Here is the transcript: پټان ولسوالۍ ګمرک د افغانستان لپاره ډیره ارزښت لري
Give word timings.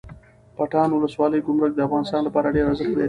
پټان 0.57 0.89
ولسوالۍ 0.91 1.39
ګمرک 1.47 1.71
د 1.75 1.79
افغانستان 1.87 2.21
لپاره 2.23 2.53
ډیره 2.55 2.67
ارزښت 2.69 2.87
لري 2.91 2.99